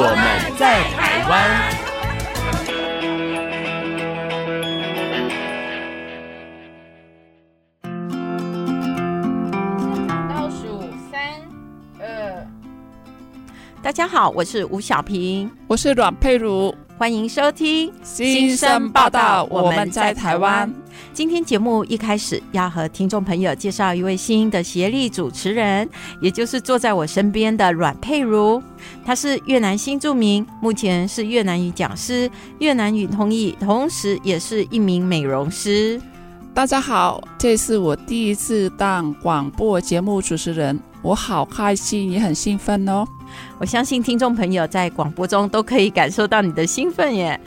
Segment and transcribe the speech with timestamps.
[0.00, 0.14] 我们
[0.56, 1.34] 在台湾。
[13.82, 19.46] 大家好，我是吴小平，我是阮佩如，欢迎收听新生报道。
[19.52, 20.68] 我们在台湾。
[21.12, 25.88] 今天节目一开始要和听众朋友介绍一位新的协力主持人，
[26.20, 28.60] 也就是坐在我身边的阮佩如。
[29.04, 36.02] 她是越南新著名，目前是越南语讲师、越南语通译，同时也是一名美容师。
[36.52, 43.06] 大家好，这是我第一次当广播节目主持人，我好开心，也很兴奋哦。
[43.58, 47.38] 我相信听众朋友在广播中都可以感受到你的兴奋耶，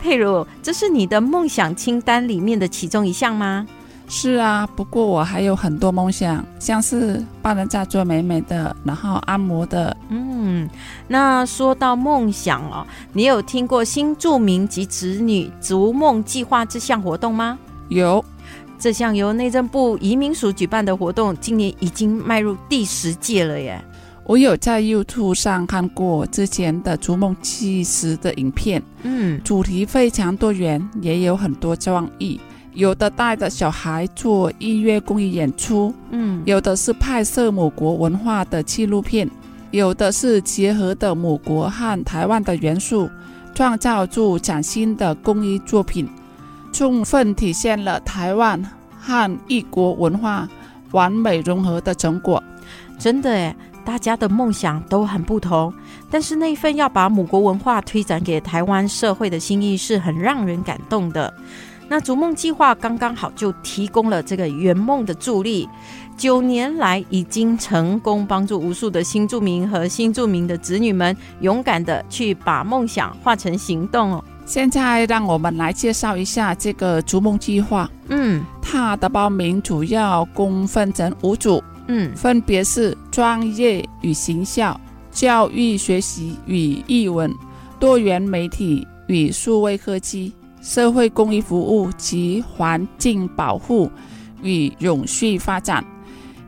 [0.00, 3.66] 佩如，这是你的梦想清单里面的其中一项吗？
[4.10, 9.94] 是啊，不过我还有很多梦想，像是帮人家做美美的，然后按摩的。
[10.08, 10.66] 嗯，
[11.06, 17.58] 那说到梦想哦，你有听过新住民及子女逐梦计划这项活动吗？
[17.90, 18.24] 有，
[18.78, 23.78] 这项由内政部移民署举办的活动，今年已经迈入第十届了耶。
[24.28, 32.38] 我有在 YouTube 上看过之前的逐梦纪实的影片，嗯，主题非常多元，也有很多创意。
[32.74, 39.26] 有的带着小孩做音乐公益演出，嗯，有的是拍摄某国文化的纪录片，
[39.70, 43.08] 有的是结合的某国和台湾的元素，
[43.54, 46.06] 创造出崭新的公益作品，
[46.70, 48.62] 充分体现了台湾
[49.00, 50.46] 和异国文化
[50.90, 52.44] 完美融合的成果。
[52.98, 53.56] 真的耶。
[53.88, 55.72] 大家的梦想都很不同，
[56.10, 61.32] 但是那份要把母国文化推展给台湾社会的心意是很让人感动的。
[61.88, 65.66] 那逐梦计划刚刚好就提供了这个圆梦的助力，
[66.18, 74.22] 九年来已经成功帮助无数的新住民和新住民的子女们勇敢的去把梦想化成行动哦。
[74.44, 77.90] 现在让我们来介绍一下这个逐梦计划。
[78.08, 81.64] 嗯，它的报名主要共分成五组。
[81.90, 84.80] 嗯，分别是专业与行销、
[85.10, 87.34] 教育学习与译文、
[87.80, 93.90] 多元媒体与数位科技、社会公益服务及环境保护
[94.40, 95.84] 与永续发展。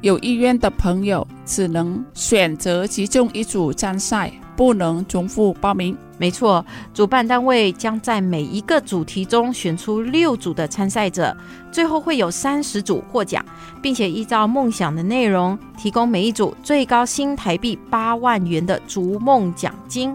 [0.01, 5.97] 有意愿的朋友只能选择其中一组参赛，不能重复报名。
[6.19, 6.63] 没错，
[6.93, 11.35] 主办单位将在每一个主题中选出六组的参赛者，
[11.73, 13.43] 最后会有三十组获奖，
[13.81, 20.15] 并且依照梦想的内容提供每一组最高新台币八万元的逐梦奖金。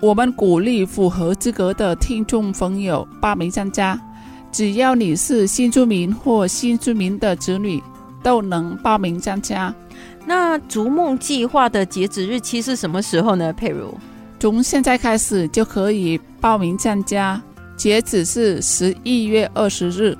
[0.00, 3.96] 我们鼓励符合资格的听众朋友报名参加，
[4.50, 7.80] 只要你是新住民或新住民的子女，
[8.24, 9.72] 都能报名参加。
[10.28, 13.50] 那逐梦计划的截止日期是什么时候呢？
[13.50, 13.94] 佩如？
[14.38, 17.40] 从现在开始就可以报名参加，
[17.78, 20.14] 截止是十一月二十日。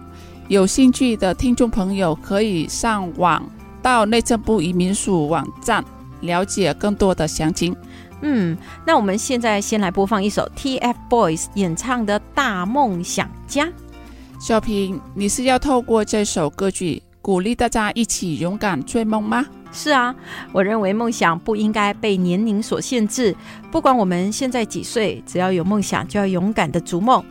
[0.48, 3.46] 有兴趣的听众朋友可以上网
[3.82, 5.84] 到内政部移民署网站
[6.22, 7.76] 了解更多的详情。
[8.22, 13.66] 嗯，那我们现在先来播放一首 TFBOYS 演唱的《大梦想家》。
[14.40, 19.44] 小平，你是要透过这首歌曲鼓励大家一起勇敢追梦吗？
[19.70, 20.14] 是啊，
[20.52, 23.34] 我认为梦想不应该被年龄所限制。
[23.70, 27.24] 不管我们现在几岁，只要有梦想，就要勇敢的逐梦。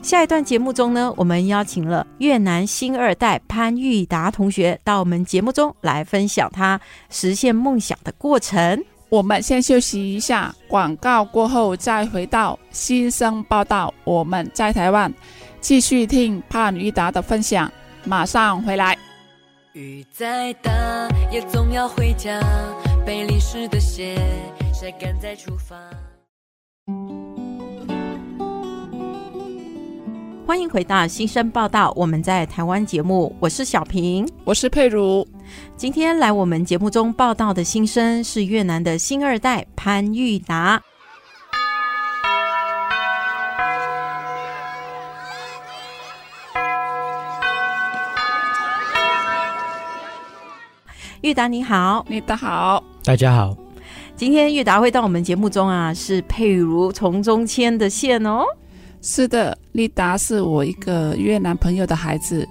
[0.00, 8.80] 下一段节目中呢，我们邀请了越南新二代潘玉达同学到我们节目中来分享他实现梦想的过程。
[9.08, 13.92] 我们先休息一下，广告过后再回到新生报道。
[14.04, 15.12] 我们在台湾
[15.60, 17.70] 继续听潘玉达的分享，
[18.04, 18.96] 马上回来。
[19.74, 20.70] 雨再大，
[21.30, 22.38] 也总要回家，
[23.06, 24.18] 被淋湿的鞋
[24.70, 25.76] 晒干再出发。
[30.46, 35.26] 欢迎回到新生报道，我们在台湾节目，我是小平，我是佩如。
[35.74, 40.82] 今天来我们节目中报道的新生是越南的新二代潘玉达。
[51.22, 53.56] 玉达你好，你的好，大家好。
[54.16, 58.42] 今天玉达会到我们节目中啊，是佩如从中牵的线哦。
[59.00, 62.46] 是的，丽达是我一个越南朋友的孩子，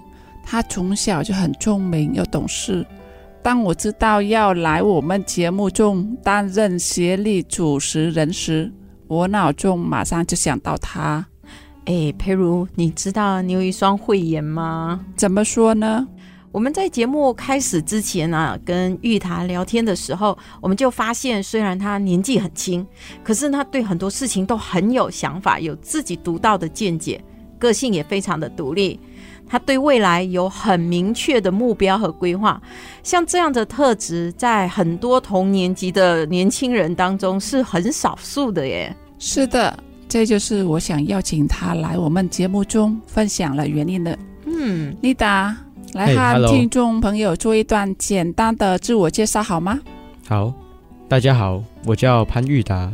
[0.45, 2.85] 他从小就很聪明又懂事。
[3.43, 8.71] 当我知道要来我们节目中担任协力主持人时，
[9.07, 11.25] 我脑中马上就想到他。
[11.83, 15.01] 哎，佩如，你知道你有一双慧眼吗？
[15.17, 16.07] 怎么说呢？
[16.51, 22.85] 我们在节目开始之前啊，跟玉塔聊天的时候，我们就发现，虽然他年纪很轻，
[23.23, 27.23] 可是他对很多事情都很有想法，有自己独到的见解，
[27.57, 28.99] 个性也非常的独立。
[29.47, 32.61] 他对未来有很明确的目标和规划。
[33.01, 38.93] 像这样的特质，在很多同年级的年轻人当中是很少数的耶。
[39.19, 39.77] 是的，
[40.07, 44.19] 这就是我想邀请他来我们节目中分享了原因的。
[44.45, 45.55] 嗯，丽达。
[45.93, 49.79] 来和听众朋友做一段简单的自我介绍好吗？
[50.27, 50.53] 好，
[51.09, 52.91] 大家好，我叫潘玉达，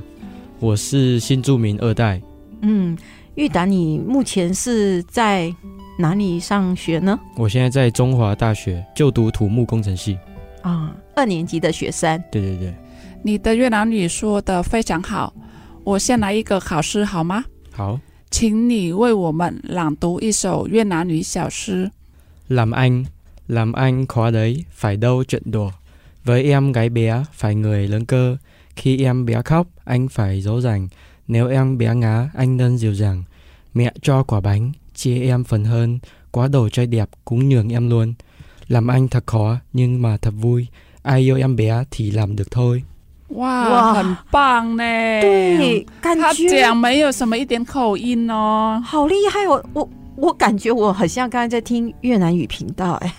[0.60, 2.20] 我是新著名二代。
[2.62, 2.98] 嗯，
[3.36, 5.54] 玉达，你目前是在
[6.00, 7.20] 哪里上学呢？
[7.36, 10.18] 我现在在中华大学就读土木工程系。
[10.64, 12.22] 啊，二年级的学生。
[12.32, 12.74] 对对对，
[13.22, 15.32] 你的越南语说得非常好，
[15.84, 17.46] 我先来一个考试好吗？
[17.72, 18.00] 好，
[18.32, 21.92] 请你为我们朗读一首越南语小诗。
[22.49, 23.05] Làm anh,
[23.49, 25.71] làm anh khó đấy, phải đâu chuyện đùa.
[26.25, 28.37] Với em gái bé, phải người lớn cơ.
[28.77, 30.89] Khi em bé khóc, anh phải dỗ dành.
[31.29, 33.23] Nếu em bé ngã, anh nên dịu dàng.
[33.75, 35.99] Mẹ cho quả bánh, chia em phần hơn.
[36.31, 38.15] Quá đồ chơi đẹp, cũng nhường em luôn.
[38.69, 40.67] Làm anh thật khó, nhưng mà thật vui.
[41.03, 42.83] Ai yêu em bé thì làm được thôi.
[43.35, 44.85] 哇，哇很棒呢！
[45.23, 49.65] 对，感觉他讲没有什么一点口音哦，好厉害哦！
[49.73, 49.89] 我。
[50.18, 53.14] 我感觉我很像刚才在听越南语频道，哎，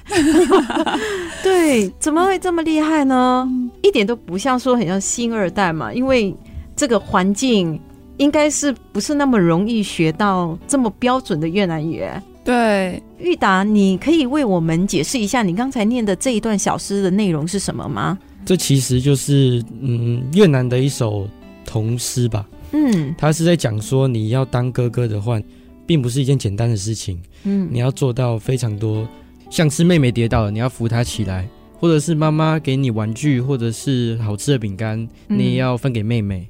[1.45, 3.49] 对，怎么会这么厉害呢？
[3.83, 6.35] 一点都不像说很像新二代嘛，因为
[6.75, 7.81] 这个环境
[8.17, 12.05] 应该是不是那么容易学到这么标准的越南语？
[12.45, 18.19] 对，玉达，你可以为我们解释一下你刚才念的这一段小诗的内容是什么吗？
[18.45, 21.29] 这其实就是嗯越南的一首
[21.65, 25.41] 童诗吧，嗯，他是在讲说你要当哥哥的话。
[25.89, 29.09] 并不是一件简单的事情，嗯，你要做到非常多，
[29.49, 31.49] 像是妹妹跌倒了，你要扶她起来，
[31.81, 36.47] 或者是妈妈给你玩具，或者是好吃的饼干，你也要分给妹妹，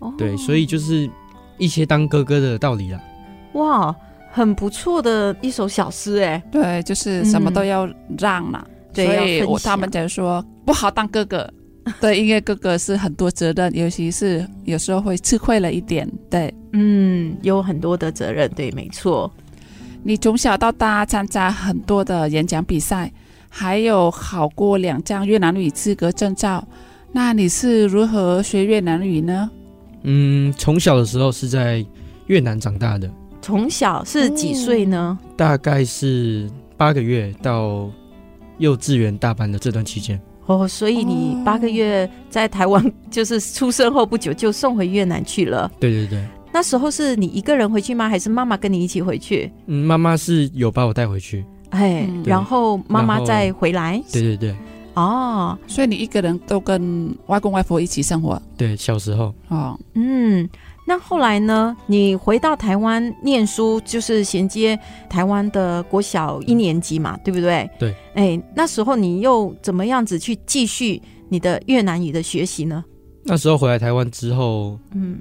[0.00, 1.08] 嗯、对，所以就是
[1.56, 3.00] 一些当哥哥的道理啦。
[3.52, 3.94] 哇，
[4.32, 7.88] 很不错的一首小诗哎，对，就是什么都要
[8.18, 11.48] 让嘛，嗯、所以我他们才说不好当哥哥。
[12.00, 16.10] 对，因为哥哥是很多责任，尤其是有时候会吃亏了一点。
[16.28, 19.32] 对，嗯，有很多的责任，对，没错。
[20.02, 23.12] 你从小到大参加很多的演讲比赛，
[23.48, 26.66] 还有考过两张越南语资格证照。
[27.12, 29.50] 那你是如何学越南语呢？
[30.02, 31.84] 嗯，从小的时候是在
[32.26, 33.10] 越南长大的。
[33.42, 35.18] 从小是几岁呢？
[35.36, 37.90] 大概是八个月到
[38.58, 40.20] 幼稚园大班的这段期间。
[40.50, 45.70] 哦，所以你八个月在台湾， 就是出生后不久就送回越南去了。
[45.78, 48.08] 对对对，那时候是你一个人回去吗？
[48.08, 49.50] 还是妈妈跟你一起回去？
[49.66, 51.44] 嗯，妈妈是有把我带回去。
[51.68, 54.02] 哎，然后妈妈再回来。
[54.12, 54.56] 对对对。
[54.94, 58.42] 哦，所以你一个人都跟外公外婆一起生活？
[58.56, 59.32] 对，小时候。
[59.48, 60.48] 哦，嗯。
[60.86, 61.76] 那后来呢？
[61.86, 64.76] 你回到台湾念书，就是衔接
[65.08, 67.70] 台湾的国小一年级嘛，对不对？
[67.78, 67.94] 对。
[68.14, 72.84] 哎，那时候你又怎么样子去继续你的越南语的学习呢？
[73.22, 75.18] 那时候回来台湾之后，嗯，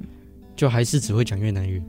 [0.56, 1.80] 就还是只会讲越南语，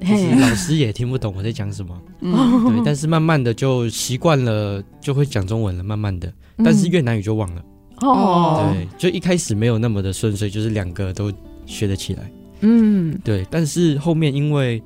[0.00, 2.00] 就是老师也听不懂我在讲什么。
[2.20, 2.32] 嗯，
[2.68, 2.82] 对。
[2.86, 5.82] 但是慢慢的就习惯了，就会讲中文了。
[5.82, 6.32] 慢慢的，
[6.64, 7.62] 但是越南语就忘了。
[8.00, 8.72] 哦。
[8.72, 11.30] 对，就一开始没有那么的顺遂，就是两个都
[11.66, 12.30] 学得起来。
[12.68, 14.82] 嗯，对，但是后面因为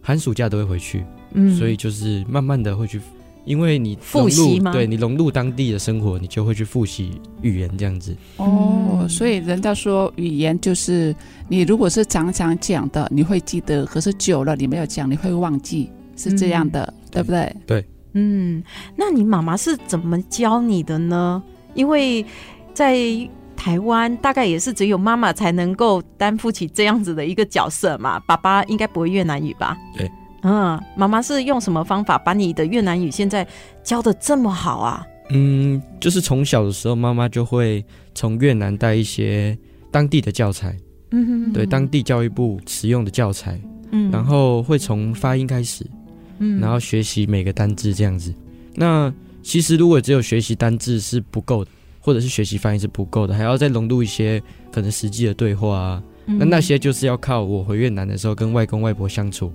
[0.00, 1.04] 寒暑假都会回去，
[1.34, 3.00] 嗯，所以就是慢慢的会去，
[3.44, 4.70] 因为你复习嘛？
[4.72, 8.16] 对，你融入当地的生活，你就会去复习语言这样子。
[8.36, 11.14] 哦，所以人家说语言就是
[11.48, 17.56] 你如果是常常讲的，你会记得；可是久了你没有讲，你会忘记，是这样的，嗯、对不对？
[17.66, 18.62] 对，嗯，
[18.96, 21.42] 那你妈妈是怎么教你的呢？
[21.74, 22.24] 因为
[22.72, 22.96] 在
[23.66, 29.76] 台湾大概也是只有妈妈才能够担负起这样子的一个角色嘛，爸爸应该不会越南语吧？
[29.98, 30.08] 对，
[30.42, 33.44] 嗯，妈妈是用什么方法把你的越南语现在
[33.82, 35.04] 教的这么好啊？
[35.30, 39.58] 嗯，就是从小的时候，妈妈就会从越南带一些
[39.90, 40.78] 当地的教材，
[41.10, 45.84] 嗯哼，对，当地教育部使用的教材，嗯，然后会从发音开始，
[46.38, 48.32] 嗯，然后学习每个单字这样子。
[48.76, 51.70] 那其实如果只有学习单字是不够的。
[52.06, 56.02] 或者是学习翻译是不够的，还要再融入一些可能实际的对话啊。
[56.26, 59.52] 嗯、那那些就是要靠我回越南的时候跟外公外婆相处，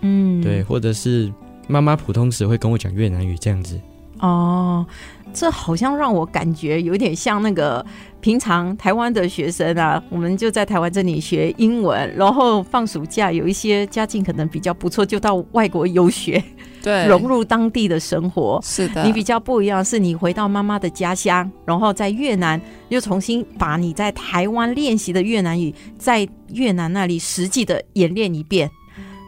[0.00, 1.30] 嗯，对，或者是
[1.68, 3.78] 妈妈普通时会跟我讲越南语这样子。
[4.20, 4.86] 哦，
[5.34, 7.84] 这好像让我感觉有点像那个
[8.22, 16.42] 平常台湾的学生啊，我们就在台湾这里学英文，然后放暑假有一些家境可能比较不错，就到外国游学，
[16.82, 18.60] 对，融入当地的生活。
[18.62, 28.70] 是的，你比较不一样，是你回到妈妈的家乡，然后在越南又重新把你在台湾练习的越南语，在越南那里实际的演练一遍。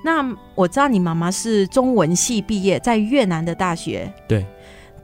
[0.04, 4.12] 那我知道你妈妈是中文系毕业，在越南的大学。
[4.28, 4.44] 对。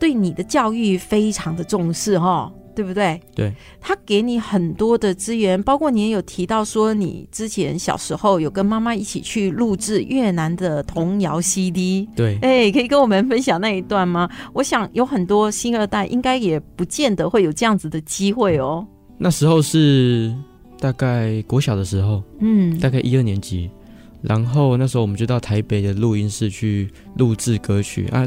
[0.00, 3.20] 对你的教育非常的重视哈，对不对？
[3.35, 12.08] 对，他给你很多的资源，包括你也有提到说，你之前小时候有跟妈妈一起去录制越南的童谣 CD。
[12.14, 14.30] 对，哎，可以跟我们分享那一段吗？
[14.52, 18.87] 我想有很多新二代应该也不见得会有这样子的机会哦。
[19.18, 20.32] 那时候是
[20.78, 23.68] 大概国小的时候，嗯，大概一二年级，
[24.23, 28.25] 然后那时候我们就到台北的录音室去录制歌曲啊。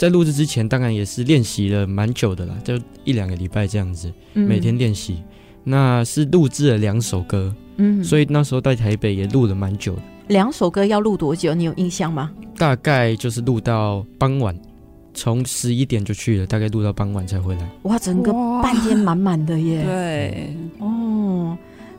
[0.00, 5.16] 在录制之前，当然也是练习了蛮久的啦，就一两个礼拜这样子，每天练习。
[5.18, 5.24] 嗯、
[5.64, 10.02] 那是录制了两首歌，嗯，所以那时候在台北也录了蛮久的。
[10.28, 11.52] 两首歌要录多久？
[11.52, 12.32] 你有印象吗？
[12.56, 14.58] 大概就是录到傍晚，
[15.12, 17.70] 从十一点就去了，大概录到傍晚才回来。
[17.82, 19.84] 哇，整个半天满满的耶！
[19.84, 21.09] 对，哦。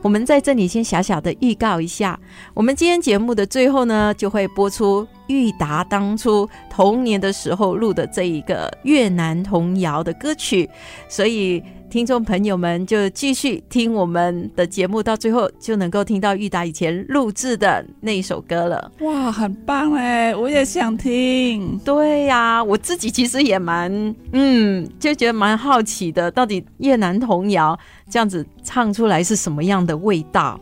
[0.02, 2.18] 我们在这里先小小的预告一下，
[2.52, 10.68] 我们今天节目的最后呢，就会播出玉达当初童年的时候录的这一个越南童谣的歌曲，
[11.08, 11.62] 所以。
[11.92, 18.90] 听众朋友们，就继续听我们的节目，到最后就能够听到玉达以前录制的那一首歌了。
[19.00, 20.34] 哇，很棒哎！
[20.34, 21.78] 我也想听。
[21.84, 23.92] 对呀、啊，我自己其实也蛮，
[24.32, 30.58] 嗯，就觉得蛮好奇的，到底越南童谣这样子唱出来是什么样的味道？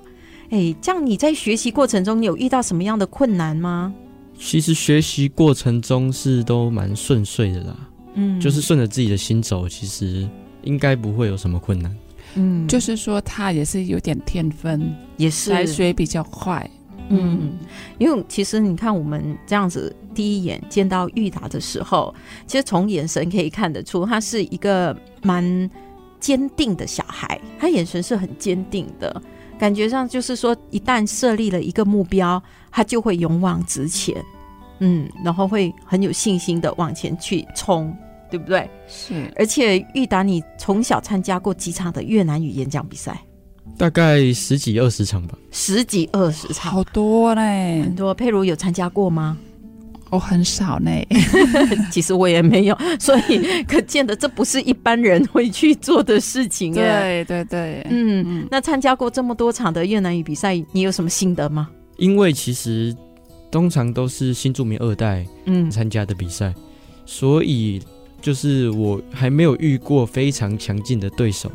[0.51, 3.95] 哎，这样你在学习过程中，你有遇到什么样的困难吗？
[4.37, 7.77] 其实学习过程中是都蛮顺遂的啦，
[8.15, 10.29] 嗯，就是顺着自己的心走，其实。
[10.63, 11.97] 应该不会有什么困难，
[12.35, 15.53] 嗯，就是说他也是有点天分，也是。
[15.53, 16.69] 来学比较快，
[17.09, 17.53] 嗯，
[17.99, 22.15] 因为其实你看我们这样子第一眼见到玉达的时候，
[22.47, 25.69] 其实从眼神可以看得出他是一个蛮
[26.19, 29.23] 坚定的小孩，他眼神是很坚定的，
[29.59, 34.15] 感觉上就是说一旦设立了一个目标，他就会勇往直前，
[34.79, 37.97] 嗯，然后会很有信心的往前去冲。
[38.31, 38.69] 对不对？
[38.87, 43.21] 是，而且玉达，你从小参加过几场的越南语演讲比赛？
[43.77, 45.39] 大概十几二十场吧。
[45.51, 48.13] 十几二十场，好多嘞，很多。
[48.13, 49.39] 佩如有参加过吗？
[50.11, 50.91] 哦，很少呢。
[51.91, 56.75] 其实我也没有， 所以可见的这不是一般人会去做的事情。
[56.75, 58.49] 对对对，嗯嗯。
[58.51, 61.71] 那参加过这么多场的越南语比赛，你有什么心得吗？
[61.97, 62.95] 因为其实
[63.51, 66.55] 通常都是新住民二代嗯参加的比赛，嗯、
[67.07, 67.81] 所以。
[68.21, 71.51] 就是我还没有遇过非常强劲的对手，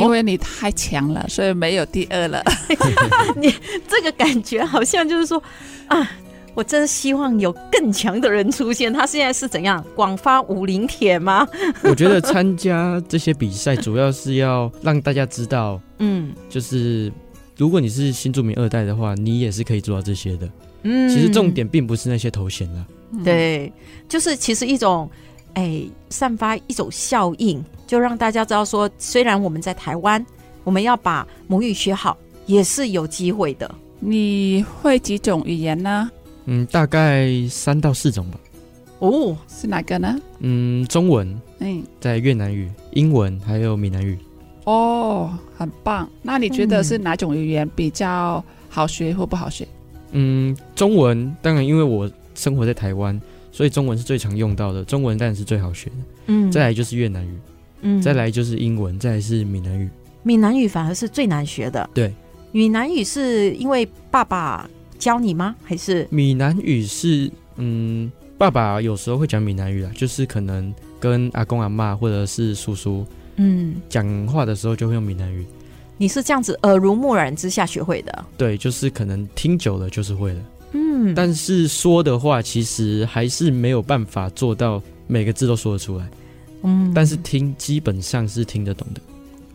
[0.00, 2.42] 因为你太强了，所以没有第二了。
[3.36, 3.52] 你
[3.86, 5.42] 这个感觉好像就是说
[5.88, 6.10] 啊，
[6.54, 8.92] 我真希望有更强的人出现。
[8.92, 11.46] 他现在是怎样广发武林帖吗？
[11.84, 17.12] 我觉得参加这些比赛主要是要让大家知道，嗯，就是
[17.56, 20.48] 如果你是新著名二代的话，你也是可以做到这些的。
[20.82, 22.86] 嗯，其实重点并不是那些头衔了，
[23.22, 23.72] 对，
[24.08, 25.10] 就是其实一种。
[25.56, 30.24] 哎，散发一种效应，就让大家知道说，虽然我们在台湾，
[30.64, 33.74] 我们要把母语学好，也是有机会的。
[33.98, 36.10] 你会几种语言呢？
[36.44, 38.38] 嗯，大概三到四种吧。
[38.98, 40.20] 哦，是哪个呢？
[40.40, 44.18] 嗯，中文，嗯，在越南语、英文还有闽南语。
[44.64, 46.06] 哦，很棒。
[46.20, 49.66] 那你觉得是哪种语言比较好学或不好学？
[50.10, 53.18] 嗯，中文，当然，因为我生活在台湾。
[53.56, 55.96] 所以中文是最常用到的，中文当然是最好学的。
[56.26, 57.38] 嗯，再来就是越南语，
[57.80, 59.88] 嗯，再来就是英文，再来是闽南语。
[60.22, 61.88] 闽南语反而是最难学的。
[61.94, 62.12] 对，
[62.52, 65.56] 闽南语是因为爸爸教你吗？
[65.64, 70.70] 还是闽南语是嗯，爸爸有时候会讲闽南语啊，就是可能
[71.00, 75.46] 跟阿公阿妈或者是叔叔嗯讲话的时候就会用闽南语。
[75.96, 78.24] 你是这样子耳濡目染之下学会的？
[78.36, 80.40] 对，就是可能听久了就是会了。
[80.72, 86.08] 嗯，但是说的话其实还是没有办法做到每个字都说得出来。
[86.62, 89.00] 嗯，但是听基本上是听得懂的。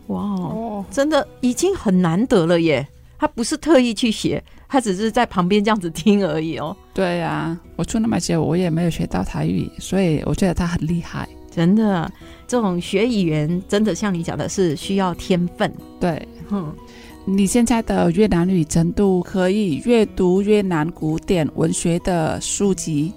[0.08, 2.86] 哇哦，真的已经很难得了耶！
[3.18, 6.76] 他不是特意去学，他只是在旁边这样子听而已哦。
[6.92, 11.28] 对呀、啊，我出那么久，我也没有学到台语，所以我觉得他很厉害。
[11.54, 12.10] 真的，
[12.48, 15.72] 这种学语言真的像你讲的是需要天分。
[16.00, 16.74] 对，嗯，
[17.24, 23.12] 你现在的越南语程度可以阅读越南古典文学的书籍。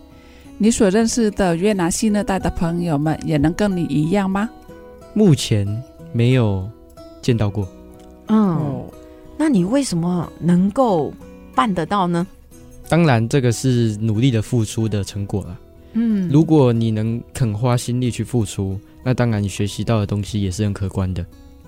[0.59, 4.47] 你所认识的越南新二代的朋友们也能跟你一样吗？
[5.15, 5.67] 目前
[6.13, 6.69] 没有
[7.21, 7.67] 见到过。
[8.27, 8.85] 嗯，
[9.37, 11.11] 那你为什么能够
[11.55, 12.25] 办得到呢？
[12.87, 15.59] 当然，这个是努力的付出的成果了。
[15.93, 21.25] 嗯，如果你能肯花心力去付出，那当然你学习到的东西也是很可观的。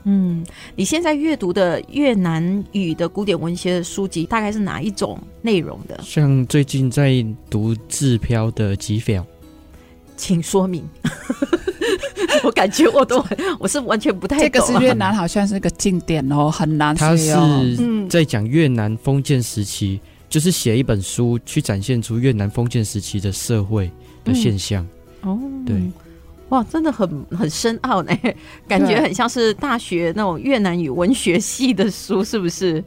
[0.10, 0.42] 嗯，
[0.74, 6.00] 你现在阅读的越南语的古典文学的书籍大概是哪一种内容的？
[6.02, 9.18] 像最近在读志飘的《疾风》，
[10.16, 10.84] 请说明。
[12.44, 13.22] 我感觉我都
[13.60, 14.50] 我是完全不太懂。
[14.50, 16.96] 这个是越南，好像是个经典哦，很难。
[16.96, 17.36] 他是
[18.10, 20.00] 在讲越南封建时期。
[20.30, 23.90] 就是写一本书，去展现出越南封建时期的社会
[24.26, 24.86] 的现象。
[25.22, 25.82] 嗯、哦，对，
[26.50, 28.12] 哇，真的很很深奥呢，
[28.68, 32.84] 感觉很像是大学那种越南语文学系的书，是不是？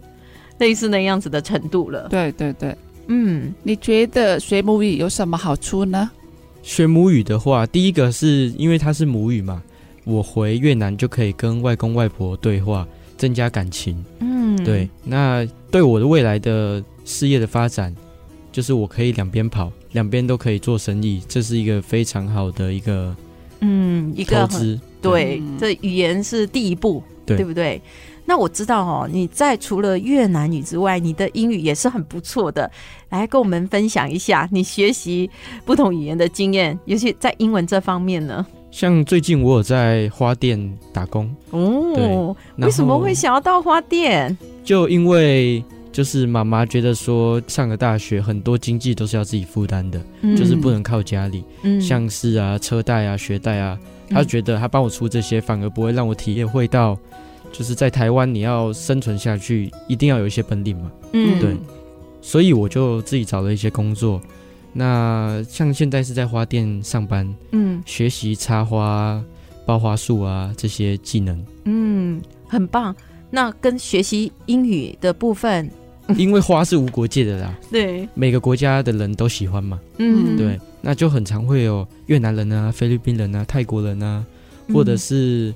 [0.59, 2.09] 类似那样子的程度了。
[2.09, 2.77] 对对对，
[3.07, 6.11] 嗯，你觉得学母语有什么好处呢？
[6.63, 9.63] 学母语的话，第一个是因为它是母语嘛，
[10.05, 12.87] 我回越南就可以跟外公外婆对话，
[13.17, 14.05] 增加感情。
[14.21, 16.83] 嗯，对，那对我的未来的。
[17.03, 17.93] 事业的发展，
[18.53, 23.17] 就是我可以两边跑，两边都可以做生意，这是一个非常好的一个，
[23.61, 24.49] 嗯，一个。
[25.01, 27.81] 对，这语言是第一步，对，对不对？
[28.27, 32.71] 那我知道哦，你在除了越南语之外，你的英语也是很不错的。
[33.09, 35.29] 来跟我们分享一下你学习
[35.65, 38.47] 不同语言的经验，尤其在英文这方面呢？
[38.71, 44.37] 像最近我有在花店打工哦，为什么会想要到花店？
[44.63, 45.65] 就因为。
[46.01, 53.79] 就是妈妈觉得说，上个大学很多经济都是要自己负担的，嗯，就是不能靠家里，嗯，像是啊车贷啊学贷啊，
[54.09, 56.99] 她觉得她帮我出这些，反而不会让我体验会到，
[57.53, 61.55] 就是在台湾你要生存下去，一定要有一些本领嘛，嗯，对，
[62.23, 64.19] 所以我就自己找了一些工作，
[64.73, 69.23] 那像现在是在花店上班，嗯，学习插花、
[69.67, 72.97] 包花束啊这些技能，嗯，很棒。
[73.33, 75.71] 那跟学习英语的部分。
[76.19, 84.25] 因为花是无国界的啦，对，每个国家的人都喜欢嘛，嗯，对，那就很常会有越南人啊、菲律宾人啊、泰国人啊，
[84.73, 85.55] 或者是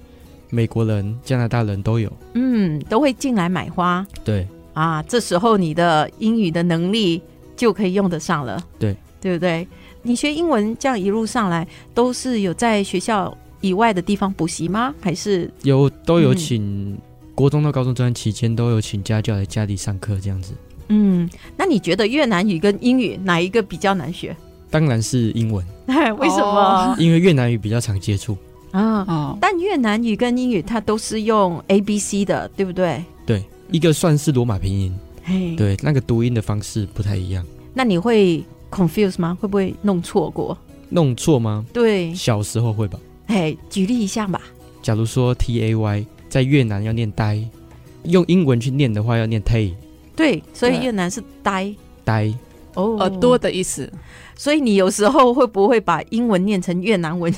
[0.51, 7.21] 美国人、加拿大人都有，嗯，都会进来买花，对，啊，这时候你的英语的能力
[7.57, 9.67] 就可以用得上了，对，对不对？
[10.03, 14.95] 你学英文这样一路上来，都是有在学校以外的地方补习吗？
[15.01, 15.51] 还是？
[15.63, 16.93] 有都有请？
[16.93, 16.99] 嗯
[17.35, 20.55] 国中到高中这段期间，都有请家教来家里上课，这样子。
[20.89, 24.37] 嗯，那你觉得越南语跟英语哪一个比较难学？
[24.71, 25.65] 当然是英文。
[25.87, 26.95] 为什么？
[26.99, 28.37] 因为越南语比较常接触
[28.71, 29.05] 啊。
[29.09, 33.03] 哦但越南语跟英语它都是用 A B C 的，对不对？
[33.27, 37.45] 对，一个算是罗马拼音，嘿，对，那个读音的方式不太一样。
[37.73, 39.37] 那你会 confuse 吗？
[39.41, 40.57] 会不会弄错过？
[40.89, 41.65] 弄错吗？
[41.73, 42.99] 对，小时候会吧。
[43.27, 44.41] 嘿，举例一下吧。
[44.83, 46.07] 假如说 T A Y。
[46.35, 47.39] 在越南要念呆，
[48.03, 49.73] 用英文去念的话要念 tay。
[50.17, 51.73] 对，所以越南是呆
[52.05, 52.35] 呆
[52.75, 53.89] 哦，耳朵的意思。
[54.35, 57.33] 所以你有时候会不会把英文念成越南文？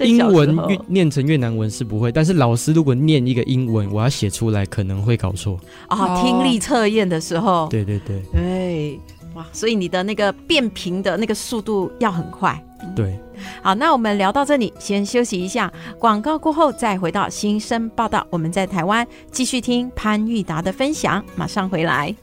[0.00, 0.54] 英文
[0.86, 6.22] 念成越南文是不会，但是老师如果念一个英文，我要写出来可能会搞错啊。
[6.22, 9.00] 听力测验的时候，对对对对，
[9.40, 9.46] 哇！
[9.52, 12.62] 所以你的那个变频的那个速度要很快。
[12.94, 13.18] 对，
[13.62, 18.26] 好，那我们聊到这里，先休息一下，广告过后再回到新生报道。
[18.30, 22.14] 我们在台湾继续听潘玉达的分享，马上回来。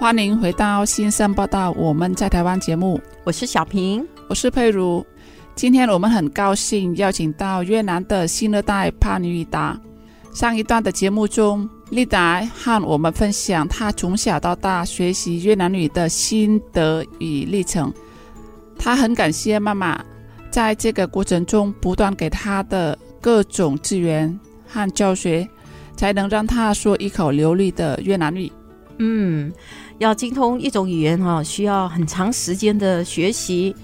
[0.00, 5.04] 欢迎回到新生报道，我们在台湾节目，我是小平，我是佩如。
[5.56, 9.76] 今天我们很高兴邀请到越南的新二代潘玉达。
[10.32, 17.92] 上一段的节目中，丽达和我们分享她从小到大学习越南语的心得与历程。
[18.78, 20.00] 她很感谢妈妈
[20.48, 25.46] 在这个过程中不断给她的各种资源和教学，
[25.96, 28.50] 才能让她说一口流利的越南语。
[29.00, 29.52] 嗯，
[29.98, 33.74] 要精通一种语言哈，需要很长时间的学习。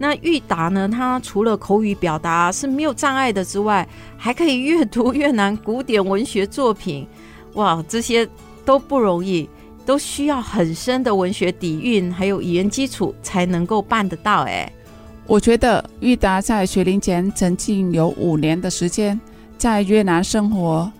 [0.00, 0.88] 那玉达呢？
[0.88, 7.06] 他除了口语表达是没有障碍的之外，还可以阅读越南古典文学作品。
[7.54, 8.28] 哇，这些
[8.64, 9.48] 都不容易，
[9.84, 14.42] 都需要很深的文学底蕴，还有语言基础才能够办得到。
[14.42, 14.72] 哎，
[15.26, 19.20] 我觉得玉达在学龄前曾经有五年的时间
[19.56, 20.92] 在越南生活，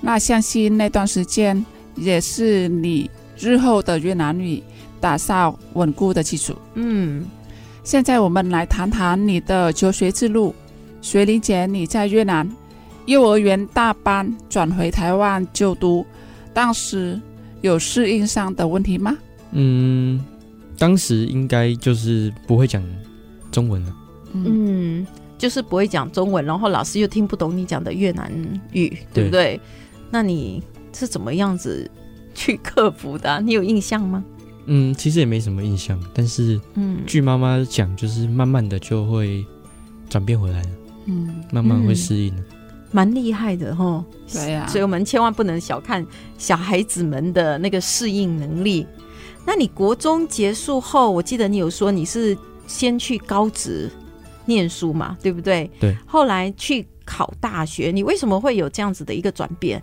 [0.00, 1.62] 那相信那段时间
[1.94, 4.62] 也是你日后的越南语
[5.00, 6.54] 打下稳固的基础。
[6.74, 7.24] 嗯，
[7.84, 10.54] 现在我们来谈谈你的求学之路。
[11.02, 12.50] 学龄前你在越南
[13.04, 16.04] 幼儿园大班转回台湾就读，
[16.52, 17.20] 当时
[17.60, 19.16] 有适应上的问题吗？
[19.52, 20.24] 嗯，
[20.76, 22.82] 当时应该就是不会讲
[23.52, 23.94] 中文了。
[24.32, 25.06] 嗯，
[25.38, 28.28] 就是不会讲中文，然后老师又听不懂你讲的越南
[28.72, 29.56] 语，对不对？
[29.56, 29.60] 对，
[30.10, 30.60] 那你
[30.92, 31.88] 是怎么样子
[32.36, 33.40] 去克服的啊？
[33.40, 34.22] 你有印象吗？
[34.66, 39.44] 嗯，其实也没什么印象，但是嗯，据妈妈讲，就是慢慢的就会
[40.08, 40.68] 转变回来了。
[41.06, 42.42] 嗯，慢慢会适应的，
[42.90, 44.04] 蛮厉害的哈。
[44.32, 46.04] 对呀，所以我们千万不能小看
[46.36, 48.86] 小孩子们的那个适应能力。
[49.44, 53.88] 那你国中结束后，我记得你有说你是先去高职
[54.44, 55.70] 念书嘛，对不对？
[55.78, 55.96] 对。
[56.04, 59.80] 后来去考大学，你为什么会有这样子的一个转变？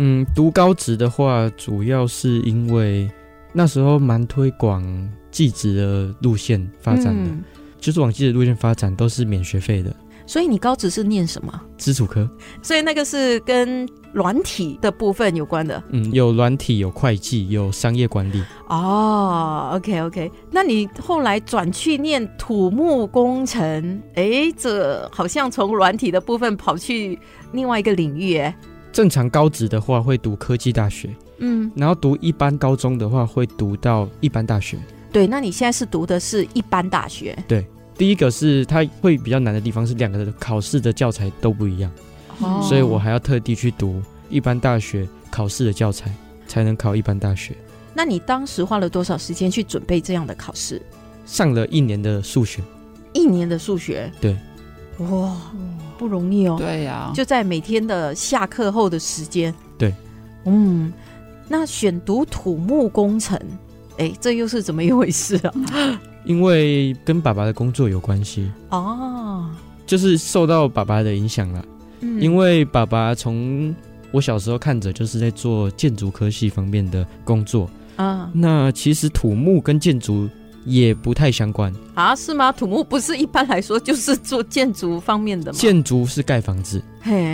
[0.00, 3.10] 嗯，读高职的话，主要是因为
[3.52, 4.82] 那时候蛮推广
[5.30, 7.42] 技职的路线发展的，嗯、
[7.80, 9.94] 就是往技职路线发展都是免学费的。
[10.24, 11.60] 所以你高职是念什么？
[11.78, 12.30] 基础科。
[12.62, 15.82] 所以那个是跟软体的部分有关的。
[15.88, 18.44] 嗯，有软体，有会计，有商业管理。
[18.68, 20.30] 哦，OK OK。
[20.52, 27.18] 那你后来转去念土木工程，哎，这好像从软体的部分跑去
[27.52, 28.54] 另外一个领域哎。
[28.92, 34.78] 正常高职的话会读科技大学，嗯，然后读一般高中的话会读到一般大学。
[35.12, 37.36] 对，那你现在是读的是一般大学。
[37.46, 37.66] 对。
[37.96, 41.90] 第一个是它会比较难的地方是两个的考试的教材都不一样，
[42.38, 46.14] 哦，所以我还要特地去读一般大学考试的教材，
[46.46, 47.56] 才能考一般大学。
[47.94, 50.80] 那你当时花了多少时间去准备这样的考试？
[51.26, 52.62] 上了一年的数学，
[53.12, 54.36] 一年的数学，对，
[54.98, 55.36] 哇，
[55.98, 56.56] 不容易哦。
[56.58, 59.52] 对呀，就在每天的下课后的时间。
[59.76, 59.92] 对，
[60.44, 60.92] 嗯，
[61.48, 63.38] 那选读土木工程，
[63.98, 65.52] 哎，这又是怎么一回事啊？
[66.24, 69.48] 因为跟爸爸的工作有关系哦，
[69.86, 71.64] 就是受到爸爸的影响了。
[72.00, 73.74] 嗯，因为爸爸从
[74.12, 78.30] 我小时候看着就是在做建筑科系方面的工作啊。
[78.34, 80.28] 那其实土木跟建筑
[80.68, 82.14] 也不太相关啊？
[82.14, 82.52] 是吗？
[82.52, 85.58] 土木不是一般来说就是做建筑方面的吗？
[85.58, 86.82] 建筑是盖房子，